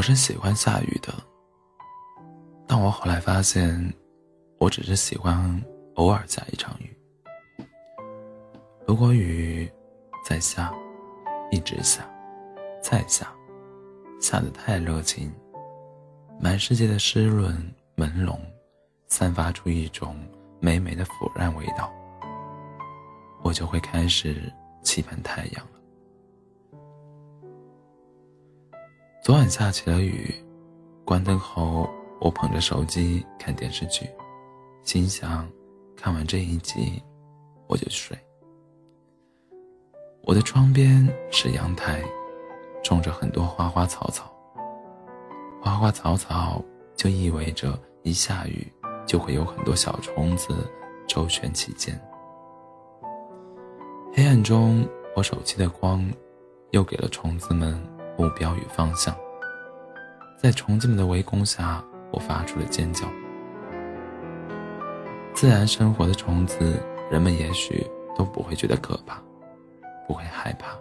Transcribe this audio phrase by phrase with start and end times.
[0.00, 1.12] 我是喜欢下雨的，
[2.66, 3.92] 但我后来发现，
[4.58, 5.62] 我只是喜欢
[5.96, 6.96] 偶尔下一场雨。
[8.86, 9.70] 如果雨
[10.24, 10.72] 在下，
[11.50, 12.10] 一直下，
[12.82, 13.30] 再下，
[14.22, 15.30] 下得太热情，
[16.40, 17.54] 满世界的湿润
[17.94, 18.38] 朦胧，
[19.06, 20.16] 散发出一种
[20.60, 21.92] 美美的腐烂味道，
[23.42, 24.50] 我就会开始
[24.82, 25.79] 期盼太阳了。
[29.22, 30.34] 昨晚下起了雨，
[31.04, 31.86] 关灯后，
[32.20, 34.08] 我捧着手机看电视剧，
[34.82, 35.46] 心想，
[35.94, 37.02] 看完这一集，
[37.68, 38.18] 我就睡。
[40.22, 42.02] 我的窗边是阳台，
[42.82, 44.32] 种着很多花花草草。
[45.60, 46.64] 花花草草
[46.96, 48.66] 就意味着一下雨，
[49.06, 50.66] 就会有很多小虫子
[51.06, 51.94] 周旋其间。
[54.14, 56.10] 黑暗中，我手机的光，
[56.70, 57.78] 又给了虫子们。
[58.20, 59.16] 目标与方向，
[60.36, 61.82] 在虫子们的围攻下，
[62.12, 63.08] 我发出了尖叫。
[65.32, 66.78] 自然生活的虫子，
[67.10, 67.82] 人们也许
[68.14, 69.22] 都不会觉得可怕，
[70.06, 70.76] 不会害怕，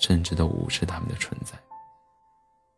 [0.00, 1.56] 甚至都无视它们的存在。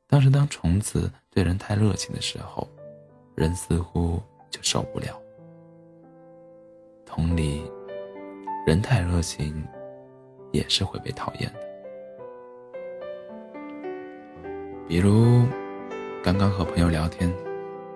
[0.07, 2.69] 但是，当虫子对人太热情的时候，
[3.35, 4.21] 人似乎
[4.51, 5.19] 就受不了。
[7.07, 7.63] 同理，
[8.67, 9.67] 人太热情，
[10.53, 11.70] 也是会被讨厌的。
[14.91, 15.47] 比如，
[16.21, 17.33] 刚刚和朋友聊天，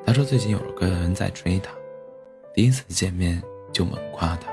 [0.06, 1.72] 他说最近有个人在追他，
[2.54, 3.42] 第一次见面
[3.72, 4.48] 就猛夸他，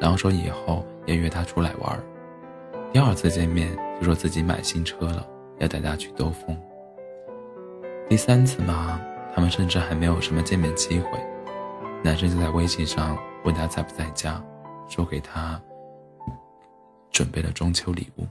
[0.00, 2.02] 然后说以后要约他出来玩
[2.92, 5.24] 第二次见面就说自己买新车了，
[5.58, 6.60] 要带他去兜风。
[8.08, 9.00] 第三次嘛，
[9.32, 11.10] 他们甚至还没有什么见面机会，
[12.02, 14.42] 男生就在微信上问他在不在家，
[14.88, 15.62] 说给他
[17.12, 18.26] 准备了中秋礼物。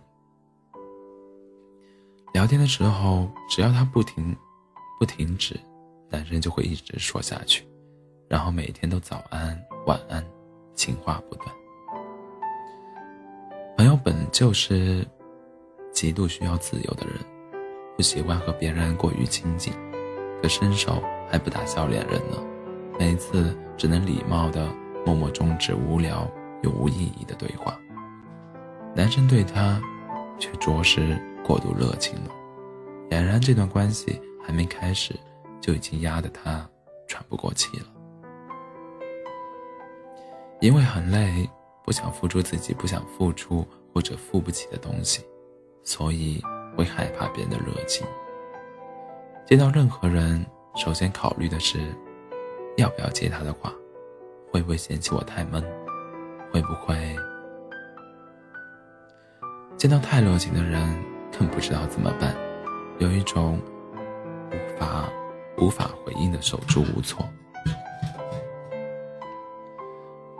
[2.34, 4.36] 聊天的时候，只要他不停，
[5.00, 5.60] 不停止，
[6.10, 7.68] 男生就会一直说下去，
[8.28, 10.24] 然后每天都早安、晚安，
[10.76, 11.48] 情话不断。
[13.78, 15.08] 朋友本就是
[15.92, 17.16] 极度需要自由的人，
[17.96, 19.74] 不喜欢和别人过于亲近，
[20.42, 22.38] 可伸手还不打笑脸人呢，
[23.00, 24.70] 每次只能礼貌的
[25.06, 26.30] 默默终止无聊
[26.62, 27.80] 又无意义的对话。
[28.96, 29.82] 男生对他，
[30.38, 31.18] 却着实。
[31.48, 32.32] 过度热情了，
[33.10, 35.16] 俨然这段关系还没开始，
[35.62, 36.70] 就已经压得他
[37.08, 37.86] 喘不过气了。
[40.60, 41.50] 因为很累，
[41.86, 45.24] 不想付出自己不想付出或者付不起的东西，
[45.84, 46.44] 所以
[46.76, 48.06] 会害怕别人的热情。
[49.46, 51.80] 见到任何人，首先考虑的是，
[52.76, 53.74] 要不要接他的话，
[54.52, 55.64] 会不会嫌弃我太闷，
[56.52, 57.16] 会不会
[59.78, 61.17] 见到太热情的人。
[61.38, 62.36] 更不知道怎么办，
[62.98, 63.60] 有一种
[64.52, 65.10] 无法
[65.58, 67.28] 无法回应的手足无措。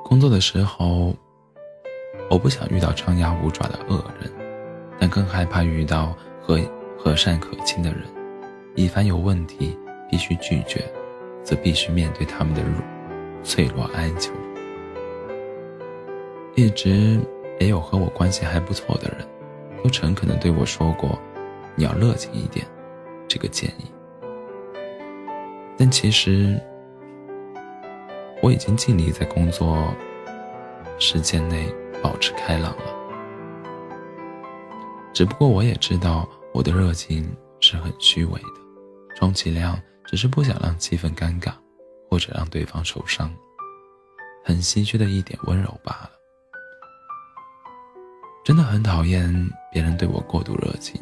[0.04, 1.14] 工作的时候，
[2.30, 4.32] 我不想遇到张牙舞爪的恶人，
[5.00, 6.60] 但更害怕遇到和
[6.98, 8.02] 和善可亲的人。
[8.76, 9.78] 一凡有问题
[10.10, 10.84] 必须拒绝，
[11.44, 12.62] 则必须面对他们的
[13.44, 14.32] 脆弱哀求。
[16.56, 17.20] 一直
[17.60, 19.37] 也有和我关系还不错的人。
[19.84, 21.18] 都诚恳地对我说过
[21.76, 22.66] ：“你要热情一点。”
[23.30, 23.92] 这个建议，
[25.78, 26.58] 但其实
[28.42, 29.94] 我已经尽力在工作
[30.98, 31.68] 时间内
[32.02, 32.86] 保持开朗了。
[35.14, 37.30] 只不过我也知道我的热情
[37.60, 41.52] 是很虚伪的，充其量只是不想让气氛尴尬，
[42.10, 43.30] 或者让对方受伤，
[44.46, 46.12] 很稀缺的一点温柔罢了。
[48.48, 49.30] 真的很讨厌
[49.70, 50.98] 别人对我过度热情，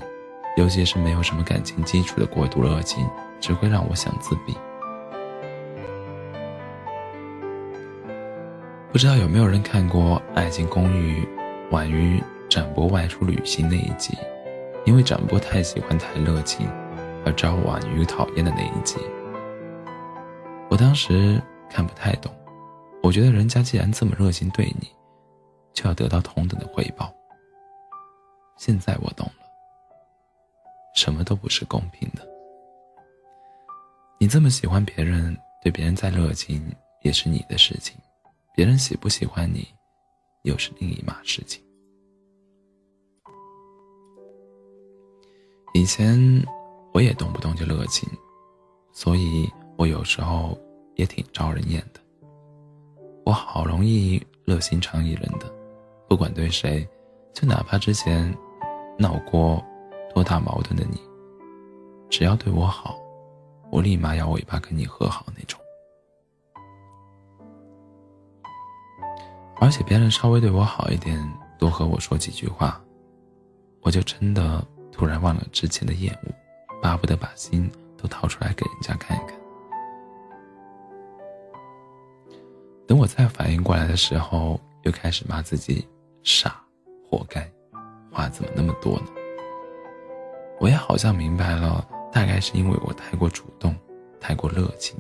[0.58, 3.08] 尤其是没有什么感情基础的过度热情，
[3.40, 4.58] 只会让我想自闭。
[8.92, 11.24] 不知道有没有人看过《爱情公寓》
[11.70, 14.18] 婉瑜展博外出旅行那一集？
[14.84, 16.68] 因为展博太喜欢太热情，
[17.28, 18.96] 而招婉瑜讨厌的那一集。
[20.68, 21.40] 我当时
[21.70, 22.34] 看不太懂，
[23.04, 24.88] 我觉得人家既然这么热情对你，
[25.76, 27.15] 就要得到同等的回报。
[28.58, 29.46] 现在我懂了，
[30.96, 32.26] 什么都不是公平的。
[34.18, 37.98] 你这么喜欢别人，对别人再热情也是你的事情，
[38.56, 39.68] 别人喜不喜欢你，
[40.44, 41.62] 又是另一码事情。
[45.74, 46.18] 以前
[46.94, 48.10] 我也动不动就热情，
[48.94, 50.58] 所以我有时候
[50.96, 52.00] 也挺招人厌的。
[53.26, 55.54] 我好容易热心肠一人的，
[56.08, 56.88] 不管对谁，
[57.34, 58.34] 就哪怕之前。
[58.98, 59.64] 闹过
[60.14, 61.00] 多大矛盾的你，
[62.10, 62.98] 只要对我好，
[63.72, 65.60] 我立马摇尾巴跟你和好那种。
[69.58, 71.18] 而且别人稍微对我好一点，
[71.58, 72.82] 多和我说几句话，
[73.82, 76.32] 我就真的突然忘了之前的厌恶，
[76.82, 79.40] 巴不得把心都掏出来给人家看一看。
[82.88, 85.88] 等我再反应过来的时候，又开始骂自己
[86.22, 86.62] 傻，
[87.10, 87.50] 活该，
[88.16, 89.08] 话怎么那么多呢？
[90.60, 93.76] 我也好像明白了，大概是因为我太过主动，
[94.20, 94.98] 太过热情，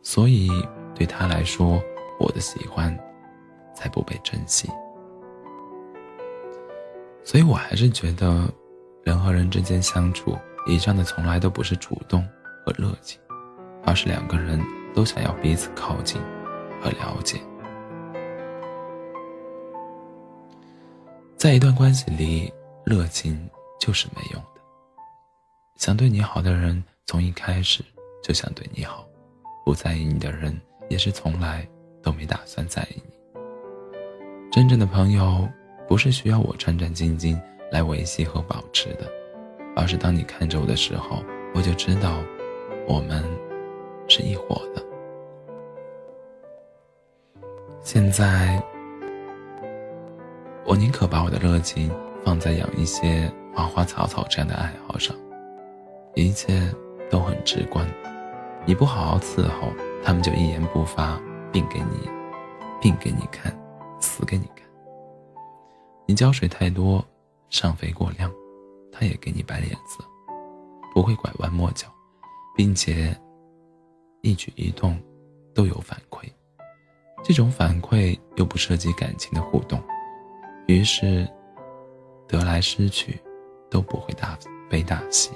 [0.00, 0.48] 所以
[0.94, 1.82] 对他来说，
[2.20, 2.96] 我的喜欢。
[3.78, 4.70] 才不被珍惜，
[7.22, 8.48] 所以我还是觉得，
[9.04, 10.34] 人和人之间相处，
[10.66, 12.26] 以上的从来都不是主动
[12.64, 13.20] 和热情，
[13.84, 14.58] 而是两个人
[14.94, 16.18] 都想要彼此靠近
[16.80, 17.38] 和了解。
[21.36, 22.50] 在一段关系里，
[22.82, 23.38] 热情
[23.78, 24.60] 就是没用的。
[25.76, 27.84] 想对你好的人，从一开始
[28.22, 29.04] 就想对你好；
[29.62, 31.68] 不在意你的人，也是从来
[32.02, 33.12] 都没打算在意你。
[34.50, 35.46] 真正的朋友，
[35.86, 37.38] 不是需要我战战兢兢
[37.70, 39.06] 来维系和保持的，
[39.76, 41.22] 而是当你看着我的时候，
[41.54, 42.18] 我就知道，
[42.88, 43.22] 我们
[44.08, 44.82] 是一伙的。
[47.82, 48.60] 现在，
[50.68, 51.88] 我宁可把我的热情
[52.24, 55.14] 放在养一些花花草草这样的爱好上，
[56.16, 56.60] 一切
[57.08, 57.86] 都很直观，
[58.64, 59.72] 你不好好伺候，
[60.02, 61.20] 他们就一言不发，
[61.52, 62.10] 病给你，
[62.80, 63.56] 病给你看。
[63.98, 64.66] 死给你看！
[66.04, 67.02] 你浇水太多，
[67.48, 68.30] 上肥过量，
[68.92, 70.04] 他也给你摆脸色，
[70.92, 71.86] 不会拐弯抹角，
[72.54, 73.16] 并且
[74.20, 75.00] 一举一动
[75.54, 76.28] 都有反馈。
[77.24, 79.82] 这种反馈又不涉及感情的互动，
[80.66, 81.26] 于是
[82.28, 83.18] 得来失去
[83.70, 84.36] 都不会大
[84.68, 85.30] 悲大喜。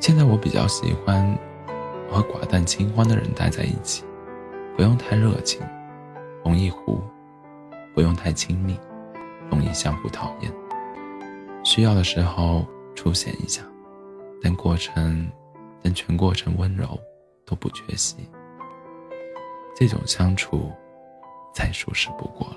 [0.00, 1.38] 现在我比较喜欢
[2.10, 4.04] 和寡淡清欢的人待在一起，
[4.76, 5.60] 不用太热情。
[6.42, 7.00] 容易糊，
[7.94, 8.80] 不用太亲密，
[9.50, 10.50] 容易相互讨厌。
[11.62, 13.62] 需要的时候出现一下，
[14.42, 15.30] 但过程，
[15.82, 16.98] 但全过程温柔
[17.44, 18.16] 都不缺席。
[19.76, 20.72] 这种相处，
[21.54, 22.56] 再舒适不过了。